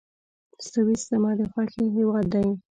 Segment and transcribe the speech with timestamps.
[0.69, 2.47] سویس زما د خوښي هېواد دی.